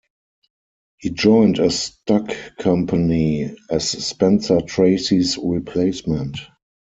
[0.97, 6.39] He joined a stock company as Spencer Tracy's replacement.